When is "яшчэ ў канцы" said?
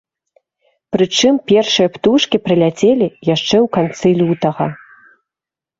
3.35-4.07